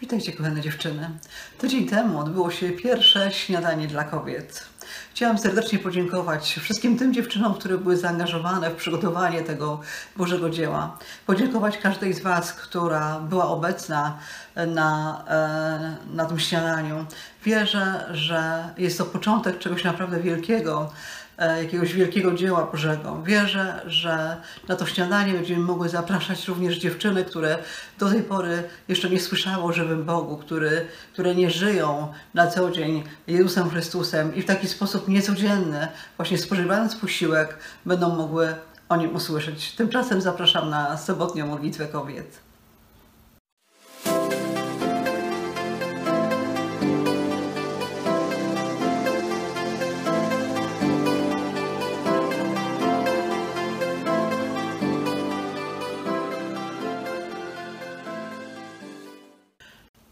[0.00, 1.10] Witajcie kochane dziewczyny.
[1.58, 4.64] Tydzień temu odbyło się pierwsze śniadanie dla kobiet.
[5.10, 9.80] Chciałam serdecznie podziękować wszystkim tym dziewczynom, które były zaangażowane w przygotowanie tego
[10.16, 10.98] Bożego dzieła.
[11.26, 14.18] Podziękować każdej z Was, która była obecna
[14.56, 17.06] na, e, na tym śniadaniu.
[17.44, 23.22] Wierzę, że jest to początek czegoś naprawdę wielkiego, e, jakiegoś wielkiego dzieła Bożego.
[23.22, 24.36] Wierzę, że
[24.68, 27.58] na to śniadanie będziemy mogły zapraszać również dziewczyny, które
[27.98, 32.70] do tej pory jeszcze nie słyszały o żywym Bogu, który, które nie żyją na co
[32.70, 38.54] dzień Jezusem Chrystusem i w taki sposób niecodzienny, właśnie spożywając posiłek, będą mogły
[38.88, 39.72] o nim usłyszeć.
[39.72, 42.47] Tymczasem zapraszam na sobotnią modlitwę kobiet.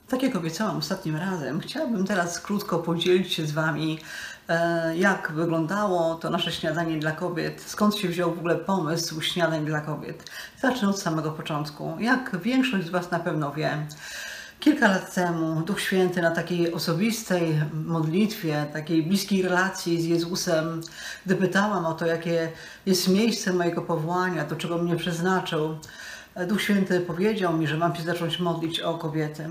[0.09, 3.99] Tak jak obiecałam ostatnim razem, chciałabym teraz krótko podzielić się z Wami,
[4.49, 9.65] e, jak wyglądało to nasze śniadanie dla kobiet, skąd się wziął w ogóle pomysł śniadań
[9.65, 10.31] dla kobiet.
[10.63, 11.97] Zacznę od samego początku.
[12.01, 13.87] Jak większość z Was na pewno wie,
[14.61, 20.81] Kilka lat temu Duch Święty na takiej osobistej modlitwie, takiej bliskiej relacji z Jezusem,
[21.27, 22.53] gdy pytałam o to, jakie
[22.87, 25.79] jest miejsce mojego powołania, do czego mnie przeznaczył,
[26.49, 29.49] Duch Święty powiedział mi, że mam się zacząć modlić o kobietę.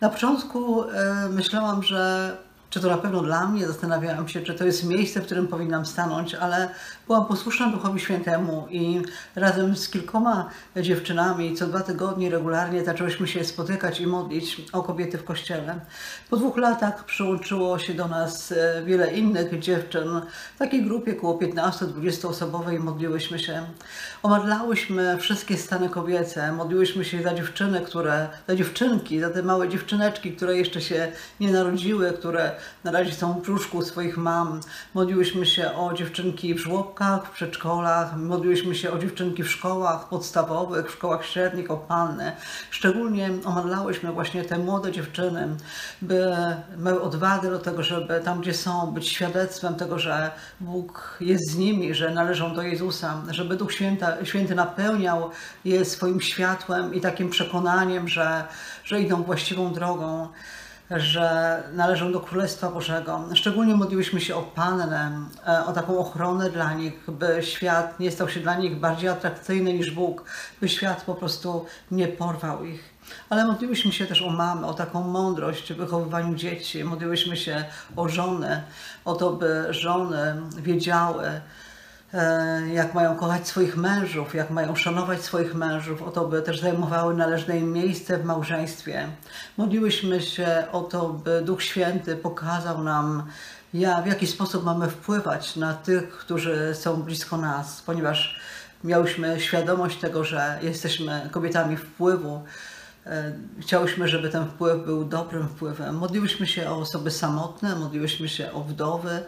[0.00, 2.36] Na początku e, myślałam, że
[2.70, 5.86] czy to na pewno dla mnie, zastanawiałam się, czy to jest miejsce, w którym powinnam
[5.86, 6.68] stanąć, ale
[7.10, 9.02] byłam posłuszna Duchowi Świętemu i
[9.34, 15.18] razem z kilkoma dziewczynami co dwa tygodnie regularnie zaczęłyśmy się spotykać i modlić o kobiety
[15.18, 15.80] w kościele.
[16.30, 20.08] Po dwóch latach przyłączyło się do nas e, wiele innych dziewczyn.
[20.54, 23.66] W takiej grupie około 15-20 osobowej modliłyśmy się.
[24.22, 30.32] Omadlałyśmy wszystkie stany kobiece, modliłyśmy się za dziewczyny, które, za dziewczynki, za te małe dziewczyneczki,
[30.32, 32.52] które jeszcze się nie narodziły, które
[32.84, 34.60] na razie są w brzuszku swoich mam.
[34.94, 40.86] Modliłyśmy się o dziewczynki w żłobkach, w przedszkolach, modliłyśmy się o dziewczynki w szkołach podstawowych,
[40.86, 42.32] w szkołach średnich, o panny.
[42.70, 45.48] Szczególnie omadlałyśmy właśnie te młode dziewczyny,
[46.02, 46.26] by
[46.78, 50.30] miały odwagę do tego, żeby tam, gdzie są, być świadectwem tego, że
[50.60, 55.30] Bóg jest z nimi, że należą do Jezusa, żeby Duch Święta, Święty napełniał
[55.64, 58.44] je swoim światłem i takim przekonaniem, że,
[58.84, 60.28] że idą właściwą drogą
[60.90, 63.24] że należą do Królestwa Bożego.
[63.34, 65.12] Szczególnie modliłyśmy się o Pannę,
[65.46, 69.72] e, o taką ochronę dla nich, by świat nie stał się dla nich bardziej atrakcyjny
[69.72, 70.24] niż Bóg,
[70.60, 72.90] by świat po prostu nie porwał ich.
[73.30, 76.84] Ale modliłyśmy się też o mamę, o taką mądrość w wychowywaniu dzieci.
[76.84, 77.64] Modliłyśmy się
[77.96, 78.62] o żony,
[79.04, 81.40] o to, by żony wiedziały,
[82.72, 87.14] jak mają kochać swoich mężów, jak mają szanować swoich mężów, o to, by też zajmowały
[87.14, 89.06] należne im miejsce w małżeństwie.
[89.56, 93.22] Modliłyśmy się o to, by Duch Święty pokazał nam,
[93.74, 98.40] ja, w jaki sposób mamy wpływać na tych, którzy są blisko nas, ponieważ
[98.84, 102.42] miałyśmy świadomość tego, że jesteśmy kobietami wpływu.
[103.06, 105.96] E, chciałyśmy, żeby ten wpływ był dobrym wpływem.
[105.96, 109.24] Modliłyśmy się o osoby samotne, modliłyśmy się o wdowy, E,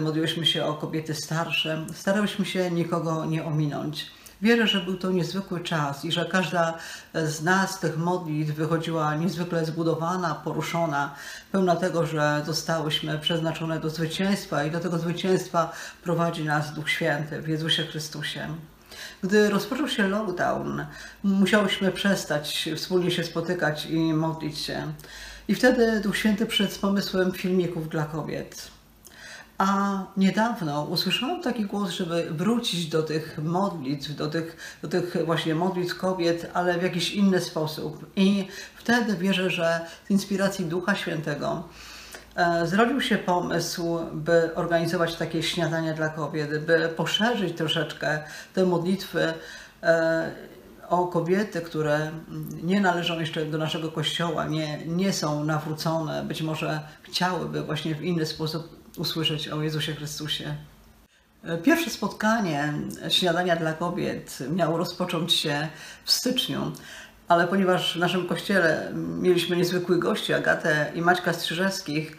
[0.00, 4.06] modliłyśmy się o kobiety starsze, starałyśmy się nikogo nie ominąć.
[4.42, 6.74] Wierzę, że był to niezwykły czas i że każda
[7.14, 11.14] z nas tych modlitw wychodziła niezwykle zbudowana, poruszona,
[11.52, 15.72] pełna tego, że zostałyśmy przeznaczone do zwycięstwa i do tego zwycięstwa
[16.04, 18.48] prowadzi nas Duch Święty w Jezusie Chrystusie.
[19.22, 20.86] Gdy rozpoczął się lockdown,
[21.22, 24.92] musiałyśmy przestać wspólnie się spotykać i modlić się.
[25.48, 28.77] I wtedy Duch Święty przyszedł z pomysłem filmików dla kobiet.
[29.58, 35.54] A niedawno usłyszałam taki głos, żeby wrócić do tych modlitw, do tych, do tych właśnie
[35.54, 38.10] modlitw kobiet, ale w jakiś inny sposób.
[38.16, 41.64] I wtedy wierzę, że z inspiracji Ducha Świętego
[42.36, 48.22] e, zrodził się pomysł, by organizować takie śniadania dla kobiet, by poszerzyć troszeczkę
[48.54, 49.34] te modlitwy
[49.82, 50.30] e,
[50.88, 52.10] o kobiety, które
[52.62, 58.02] nie należą jeszcze do naszego kościoła, nie, nie są nawrócone, być może chciałyby właśnie w
[58.02, 60.54] inny sposób usłyszeć o Jezusie Chrystusie.
[61.62, 62.72] Pierwsze spotkanie
[63.08, 65.68] śniadania dla kobiet miało rozpocząć się
[66.04, 66.72] w styczniu,
[67.28, 72.18] ale ponieważ w naszym kościele mieliśmy niezwykłych gości, Agatę i Maćka Strzyżewskich, e,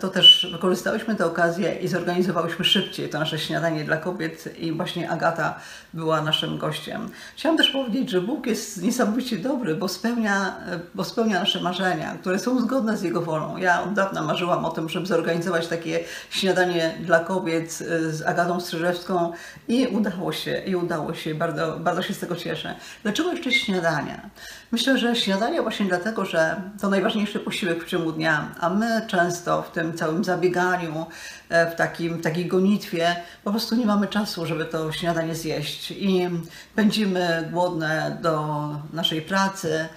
[0.00, 5.10] to też wykorzystałyśmy tę okazję i zorganizowałyśmy szybciej to nasze śniadanie dla kobiet i właśnie
[5.10, 5.60] Agata
[5.94, 7.08] była naszym gościem.
[7.36, 12.16] Chciałam też powiedzieć, że Bóg jest niesamowicie dobry, bo spełnia, e, bo spełnia nasze marzenia,
[12.20, 13.56] które są zgodne z Jego wolą.
[13.56, 16.00] Ja od dawna marzyłam o tym, żeby zorganizować takie
[16.30, 19.32] śniadanie dla kobiet e, z Agatą Strzyżewską
[19.68, 21.34] i udało się, i udało się.
[21.34, 22.74] Bardzo, bardzo się z tego cieszę.
[23.02, 24.30] Dlaczego jeszcze śniadania?
[24.72, 29.59] Myślę, że śniadanie właśnie dlatego, że to najważniejszy posiłek w ciągu dnia, a my często
[29.62, 31.06] w tym całym zabieganiu,
[31.48, 36.28] e, w takim, takiej gonitwie po prostu nie mamy czasu, żeby to śniadanie zjeść i
[36.74, 39.88] pędzimy głodne do naszej pracy.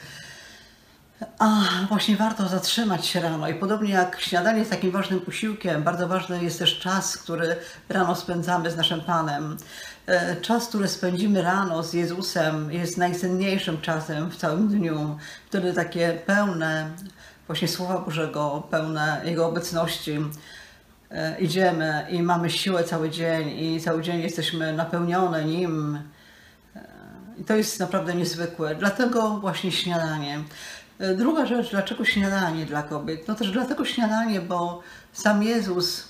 [1.40, 6.08] A właśnie warto zatrzymać się rano i podobnie jak śniadanie jest takim ważnym posiłkiem, bardzo
[6.08, 7.56] ważny jest też czas, który
[7.90, 9.58] rano spędzamy z naszym Panem.
[10.06, 15.18] E, czas, który spędzimy rano z Jezusem jest najcenniejszym czasem w całym dniu.
[15.48, 16.90] Wtedy takie pełne
[17.48, 20.20] właśnie Słowa Bożego, pełne Jego obecności
[21.12, 26.00] e, idziemy i mamy siłę cały dzień i cały dzień jesteśmy napełnione Nim.
[26.76, 26.82] E,
[27.38, 28.76] I to jest naprawdę niezwykłe.
[28.76, 30.40] Dlatego właśnie śniadanie.
[31.18, 33.28] Druga rzecz, dlaczego śniadanie dla kobiet?
[33.28, 34.82] No też dlatego śniadanie, bo
[35.14, 36.08] sam Jezus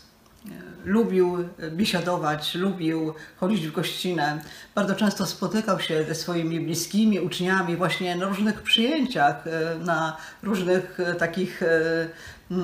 [0.86, 4.42] lubił biesiadować, lubił chodzić w gościnę.
[4.76, 11.00] Bardzo często spotykał się ze swoimi bliskimi uczniami właśnie na różnych przyjęciach, e, na różnych
[11.00, 12.08] e, takich e,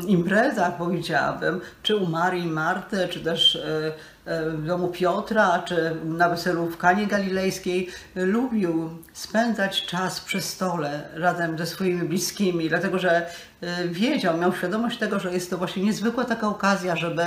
[0.07, 3.57] imprezach, powiedziałabym, czy u Marii Marty, czy też
[4.25, 11.57] w domu Piotra, czy na weselu w Kanie Galilejskiej, lubił spędzać czas przy stole razem
[11.57, 13.25] ze swoimi bliskimi, dlatego że
[13.85, 17.23] wiedział, miał świadomość tego, że jest to właśnie niezwykła taka okazja, żeby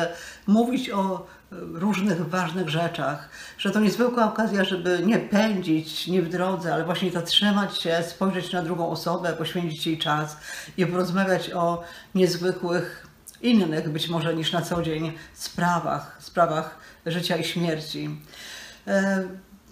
[0.46, 1.26] mówić o
[1.72, 3.28] różnych ważnych rzeczach,
[3.58, 8.52] że to niezwykła okazja, żeby nie pędzić, nie w drodze, ale właśnie zatrzymać się, spojrzeć
[8.52, 10.36] na drugą osobę, poświęcić jej czas
[10.76, 11.82] i porozmawiać o
[12.14, 13.06] niezwykłych,
[13.42, 18.10] innych być może niż na co dzień sprawach, sprawach życia i śmierci.
[18.86, 19.24] E,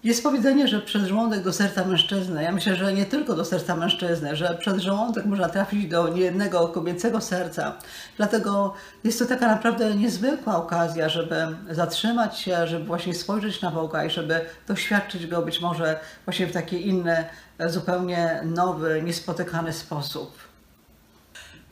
[0.04, 2.42] jest powiedzenie, że przez żołądek do serca mężczyzny.
[2.42, 6.68] Ja myślę, że nie tylko do serca mężczyzny, że przez żołądek można trafić do niejednego
[6.68, 7.76] kobiecego serca.
[8.16, 8.74] Dlatego
[9.04, 11.34] jest to taka naprawdę niezwykła okazja, żeby
[11.70, 16.52] zatrzymać się, żeby właśnie spojrzeć na Boga i żeby doświadczyć Go być może właśnie w
[16.52, 17.24] taki inny,
[17.66, 20.49] zupełnie nowy, niespotykany sposób.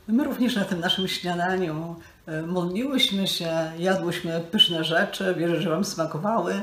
[0.08, 1.96] My również na tym naszym śniadaniu
[2.26, 6.62] e, modliłyśmy się, jadłyśmy pyszne rzeczy, wierzę, że Wam smakowały.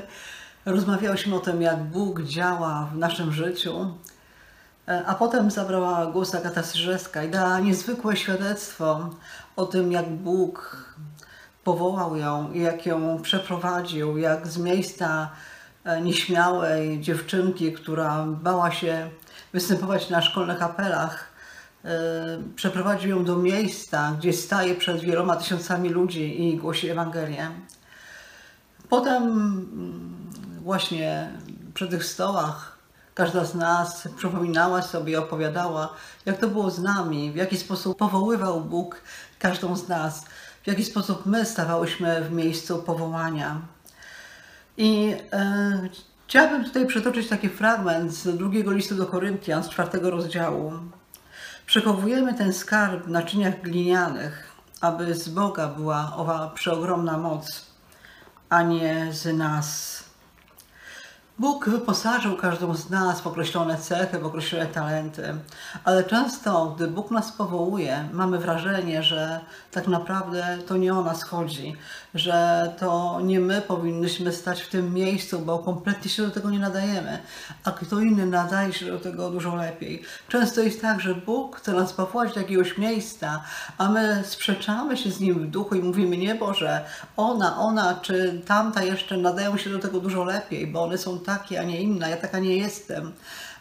[0.66, 3.94] Rozmawiałyśmy o tym, jak Bóg działa w naszym życiu,
[4.88, 9.10] e, a potem zabrała głos Agata Strzeżewska i dała niezwykłe świadectwo
[9.56, 10.86] o tym, jak Bóg
[11.64, 15.30] powołał ją i jak ją przeprowadził, jak z miejsca
[15.84, 19.10] e, nieśmiałej dziewczynki, która bała się
[19.54, 21.35] występować na szkolnych apelach,
[22.56, 27.52] przeprowadził ją do miejsca, gdzie staje przed wieloma tysiącami ludzi i głosi Ewangelię.
[28.90, 30.16] Potem mm,
[30.62, 31.32] właśnie
[31.74, 32.78] przy tych stołach
[33.14, 35.94] każda z nas przypominała sobie, opowiadała,
[36.26, 39.02] jak to było z nami, w jaki sposób powoływał Bóg
[39.40, 40.26] każdą z nas,
[40.64, 43.62] w jaki sposób my stawałyśmy w miejscu powołania.
[44.78, 45.90] I e,
[46.28, 50.74] chciałabym tutaj przytoczyć taki fragment z drugiego listu do Koryntian, z czwartego rozdziału.
[51.66, 54.52] Przechowujemy ten skarb w naczyniach glinianych,
[54.82, 57.66] aby z Boga była owa przeogromna moc,
[58.50, 60.05] a nie z nas.
[61.40, 65.36] Bóg wyposażył każdą z nas w określone cechy, w określone talenty,
[65.84, 69.40] ale często, gdy Bóg nas powołuje, mamy wrażenie, że
[69.72, 71.76] tak naprawdę to nie o nas chodzi,
[72.14, 76.60] że to nie my powinnyśmy stać w tym miejscu, bo kompletnie się do tego nie
[76.60, 77.20] nadajemy,
[77.64, 80.04] a kto inny nadaje się do tego dużo lepiej.
[80.28, 83.44] Często jest tak, że Bóg chce nas powołać do jakiegoś miejsca,
[83.78, 86.86] a my sprzeczamy się z Nim w duchu i mówimy, nie Boże,
[87.18, 91.60] ona, ona czy tamta jeszcze nadają się do tego dużo lepiej, bo one są takie,
[91.60, 93.14] a nie inne, ja taka nie jestem.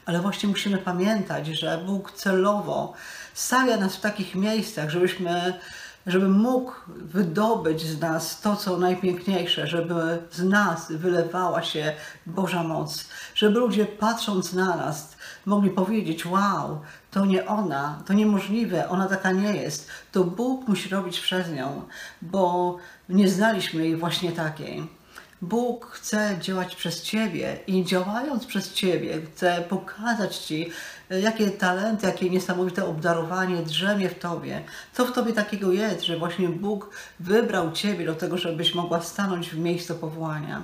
[0.06, 2.92] Ale właśnie musimy pamiętać, że Bóg celowo
[3.34, 5.58] stawia nas w takich miejscach, żebyśmy
[6.06, 9.94] żeby mógł wydobyć z nas to, co najpiękniejsze, żeby
[10.30, 11.92] z nas wylewała się
[12.26, 15.16] Boża moc, żeby ludzie patrząc na nas
[15.46, 16.80] mogli powiedzieć: Wow,
[17.10, 19.88] to nie ona, to niemożliwe, ona taka nie jest.
[20.12, 21.82] To Bóg musi robić przez nią,
[22.22, 22.76] bo
[23.08, 25.03] nie znaliśmy jej właśnie takiej.
[25.48, 30.70] Bóg chce działać przez Ciebie i działając przez Ciebie chce pokazać Ci,
[31.10, 34.62] e, jakie talenty, jakie niesamowite obdarowanie drzemie w Tobie.
[34.92, 39.50] Co w Tobie takiego jest, że właśnie Bóg wybrał Ciebie do tego, żebyś mogła stanąć
[39.50, 40.62] w miejscu powołania.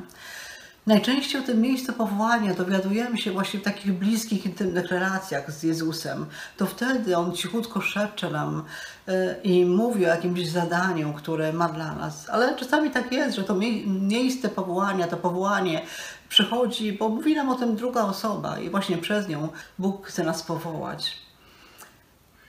[0.87, 6.27] Najczęściej o tym miejscu powołania dowiadujemy się właśnie w takich bliskich, intymnych relacjach z Jezusem.
[6.57, 8.65] To wtedy On cichutko szepcze nam
[9.09, 9.13] y,
[9.45, 12.31] i mówi o jakimś zadaniu, które ma dla nas.
[12.31, 13.55] Ale czasami tak jest, że to
[13.87, 15.83] miejsce powołania, to powołanie
[16.29, 20.43] przychodzi, bo mówi nam o tym druga osoba i właśnie przez nią Bóg chce nas
[20.43, 21.30] powołać.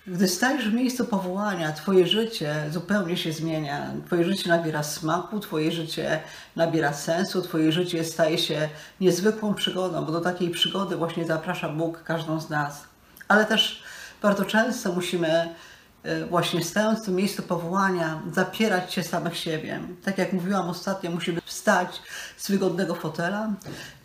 [0.08, 3.92] Gdy stajesz w miejscu powołania, Twoje życie zupełnie się zmienia.
[4.06, 6.20] Twoje życie nabiera smaku, Twoje życie
[6.56, 8.70] nabiera sensu, Twoje życie staje się
[9.02, 12.84] niezwykłą przygodą, bo do takiej przygody właśnie zaprasza Bóg każdą z nas.
[13.28, 13.84] Ale też
[14.22, 15.56] bardzo często musimy
[16.04, 19.80] e, właśnie stając w tym miejscu powołania, zapierać się samych siebie.
[20.04, 22.02] Tak jak mówiłam ostatnio, musimy wstać
[22.38, 23.54] z wygodnego fotela,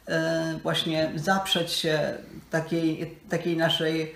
[0.08, 2.14] e, właśnie zaprzeć się
[2.50, 4.14] takiej, takiej naszej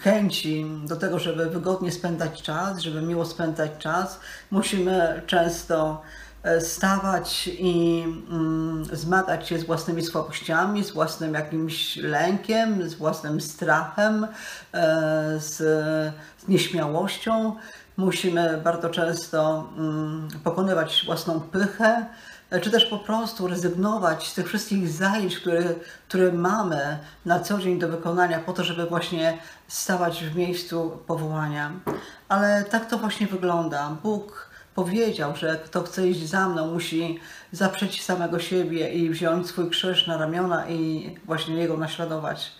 [0.00, 4.20] chęci do tego, żeby wygodnie spędzać czas, żeby miło spędzać czas,
[4.50, 6.02] musimy często
[6.42, 13.40] e, stawać i mm, zmagać się z własnymi słabościami, z własnym jakimś lękiem, z własnym
[13.40, 14.26] strachem,
[14.72, 15.56] e, z,
[16.38, 17.56] z nieśmiałością.
[17.98, 22.06] Musimy bardzo często mm, pokonywać własną pychę,
[22.62, 25.62] czy też po prostu rezygnować z tych wszystkich zajęć, które,
[26.08, 29.38] które mamy na co dzień do wykonania, po to, żeby właśnie
[29.68, 31.72] stawać w miejscu powołania.
[32.28, 33.96] Ale tak to właśnie wygląda.
[34.02, 37.20] Bóg powiedział, że kto chce iść za mną, musi
[37.52, 42.52] zaprzeć samego siebie i wziąć swój krzyż na ramiona i właśnie jego naśladować.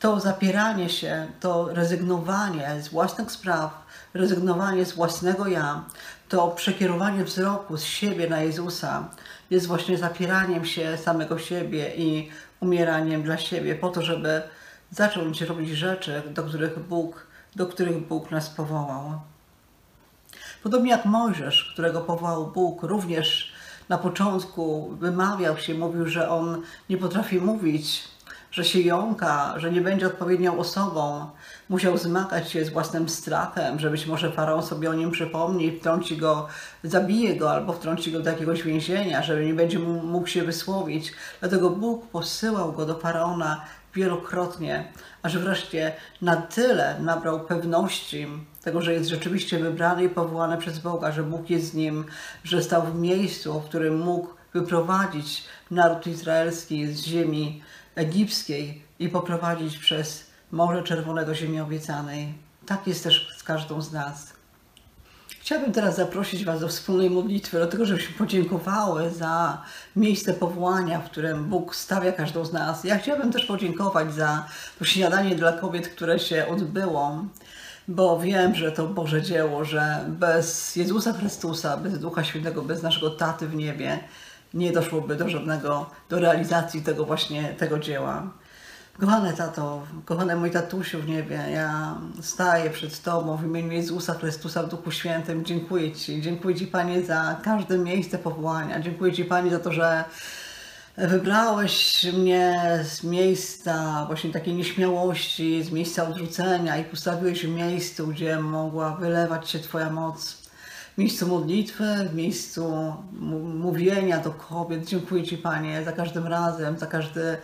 [0.00, 5.84] To zapieranie się, to rezygnowanie z własnych spraw, rezygnowanie z własnego ja,
[6.28, 9.08] to przekierowanie wzroku z siebie na Jezusa
[9.50, 14.42] jest właśnie zapieraniem się samego siebie i umieraniem dla siebie, po to, żeby
[14.90, 17.26] zacząć robić rzeczy, do których Bóg,
[17.56, 19.20] do których Bóg nas powołał.
[20.62, 23.52] Podobnie jak Mojżesz, którego powołał Bóg, również
[23.88, 28.08] na początku wymawiał się, mówił, że on nie potrafi mówić,
[28.50, 31.30] że się jąka, że nie będzie odpowiednią osobą.
[31.68, 36.16] Musiał zmagać się z własnym strachem, że być może faraon sobie o nim przypomni wtrąci
[36.16, 36.48] go,
[36.84, 41.12] zabije go albo wtrąci go do jakiegoś więzienia, że nie będzie mógł się wysłowić.
[41.40, 43.64] Dlatego Bóg posyłał go do faraona
[43.94, 44.92] wielokrotnie,
[45.22, 45.92] aż wreszcie
[46.22, 48.26] na tyle nabrał pewności
[48.62, 52.04] tego, że jest rzeczywiście wybrany i powołany przez Boga, że Bóg jest z nim,
[52.44, 57.62] że stał w miejscu, w którym mógł wyprowadzić naród izraelski z ziemi
[58.00, 62.34] egipskiej i poprowadzić przez Morze Czerwone do ziemi obiecanej.
[62.66, 64.32] Tak jest też z każdą z nas.
[65.40, 69.62] Chciałabym teraz zaprosić Was do wspólnej modlitwy, do tego, żebyśmy podziękowały za
[69.96, 72.84] miejsce powołania, w którym Bóg stawia każdą z nas.
[72.84, 74.46] Ja chciałabym też podziękować za
[74.78, 77.24] to śniadanie dla kobiet, które się odbyło,
[77.88, 83.10] bo wiem, że to Boże dzieło, że bez Jezusa Chrystusa, bez Ducha Świętego, bez naszego
[83.10, 83.98] Taty w niebie,
[84.54, 88.30] nie doszłoby do żadnego, do realizacji tego właśnie, tego dzieła.
[89.00, 94.62] Kochany tato, kochany mój tatusiu w niebie, ja staję przed Tobą w imieniu Jezusa Chrystusa
[94.62, 95.44] w Duchu Świętym.
[95.44, 96.22] Dziękuję Ci.
[96.22, 98.80] Dziękuję Ci, Panie, za każde miejsce powołania.
[98.80, 100.04] Dziękuję Ci, Panie, za to, że
[100.96, 108.38] wybrałeś mnie z miejsca właśnie takiej nieśmiałości, z miejsca odrzucenia i postawiłeś w miejscu, gdzie
[108.40, 110.39] mogła wylewać się Twoja moc
[110.98, 112.94] miejscu modlitwy, w miejscu
[113.54, 114.86] mówienia do kobiet.
[114.86, 117.36] Dziękuję Ci, Panie, za każdym razem, za każdy,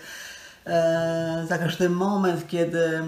[0.66, 3.02] e, za każdy moment, kiedy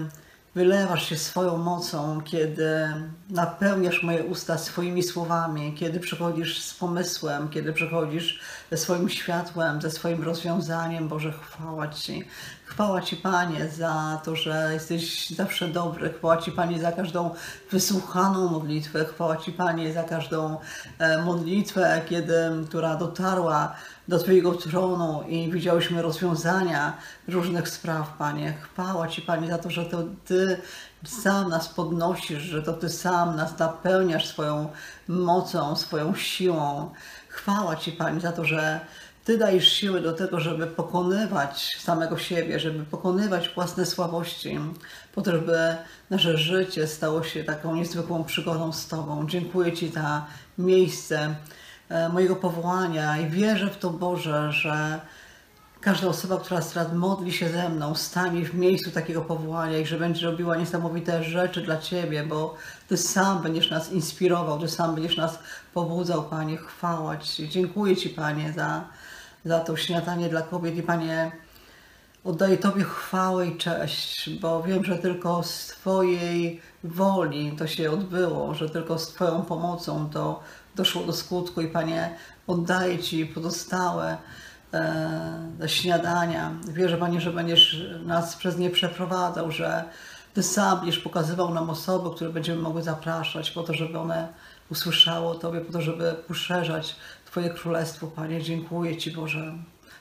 [0.55, 2.87] wylewasz się swoją mocą, kiedy
[3.29, 8.39] napełniasz moje usta swoimi słowami, kiedy przychodzisz z pomysłem, kiedy przychodzisz
[8.71, 11.07] ze swoim światłem, ze swoim rozwiązaniem.
[11.07, 12.23] Boże, chwała Ci.
[12.65, 16.13] Chwała Ci, Panie, za to, że jesteś zawsze dobry.
[16.13, 17.35] Chwała Ci, Panie, za każdą
[17.71, 19.05] wysłuchaną modlitwę.
[19.05, 20.57] Chwała Ci, Panie, za każdą
[20.99, 22.35] e, modlitwę, kiedy,
[22.67, 23.75] która dotarła
[24.09, 26.97] do Twojego tronu i widziałyśmy rozwiązania
[27.27, 28.53] różnych spraw, Panie.
[28.61, 30.61] Chwała Ci, Panie, za to, że to Ty
[31.05, 34.69] sam nas podnosisz, że to Ty sam nas napełniasz swoją
[35.07, 36.91] mocą, swoją siłą.
[37.27, 38.79] Chwała Ci, Panie, za to, że
[39.25, 44.59] ty dajesz siły do tego, żeby pokonywać samego siebie, żeby pokonywać własne słabości,
[45.15, 45.75] po to, żeby
[46.09, 49.27] nasze życie stało się taką niezwykłą przygodą z Tobą.
[49.27, 50.25] Dziękuję Ci za
[50.57, 51.35] miejsce
[52.13, 54.99] mojego powołania i wierzę w to, Boże, że
[55.81, 59.97] każda osoba, która teraz modli się ze mną, stanie w miejscu takiego powołania i że
[59.97, 62.55] będzie robiła niesamowite rzeczy dla Ciebie, bo
[62.87, 65.39] Ty sam będziesz nas inspirował, Ty sam będziesz nas
[65.73, 66.57] pobudzał, Panie.
[66.57, 67.49] Chwała Ci.
[67.49, 68.83] Dziękuję Ci, Panie, za
[69.45, 71.31] za to śniadanie dla kobiet i Panie,
[72.23, 78.53] oddaję Tobie chwałę i cześć, bo wiem, że tylko z Twojej woli to się odbyło,
[78.53, 80.39] że tylko z Twoją pomocą to
[80.79, 82.15] doszło do skutku i Panie,
[82.47, 84.17] oddaję Ci pozostałe
[84.73, 86.51] e, śniadania.
[86.73, 89.83] Wierzę Panie, że będziesz nas przez nie przeprowadzał, że
[90.33, 94.27] Ty sam będziesz pokazywał nam osoby, które będziemy mogły zapraszać po to, żeby one
[94.71, 96.95] usłyszały o Tobie, po to, żeby poszerzać
[97.25, 98.43] Twoje królestwo, Panie.
[98.43, 99.53] Dziękuję Ci, Boże.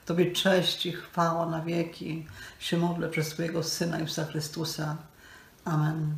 [0.06, 2.26] Tobie cześć i chwała na wieki.
[2.58, 4.97] Się modlę przez Twojego Syna Jezusa Chrystusa.
[5.64, 6.16] Amen.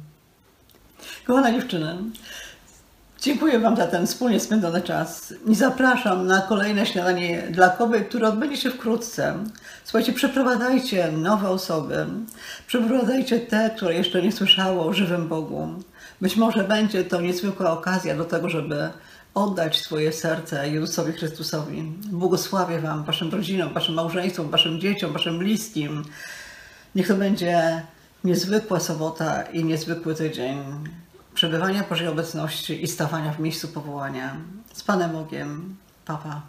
[1.27, 1.97] Kochana dziewczyny,
[3.21, 8.29] dziękuję Wam za ten wspólnie spędzony czas i zapraszam na kolejne śniadanie dla kobiet, które
[8.29, 9.35] odbędzie się wkrótce.
[9.85, 12.07] Słuchajcie, przeprowadzajcie nowe osoby,
[12.67, 15.69] przeprowadzajcie te, które jeszcze nie słyszały o żywym Bogu.
[16.21, 18.91] Być może będzie to niezwykła okazja do tego, żeby
[19.35, 21.83] oddać swoje serce Jezusowi Chrystusowi.
[22.13, 26.05] Błogosławię Wam, Waszym rodzinom, Waszym małżeństwom, Waszym dzieciom, Waszym bliskim.
[26.95, 27.83] Niech to będzie
[28.25, 30.59] niezwykła sobota i niezwykły tydzień
[31.41, 34.37] przebywania Bożej obecności i stawania w miejscu powołania.
[34.73, 35.77] Z Panem Bogiem.
[36.05, 36.43] Papa.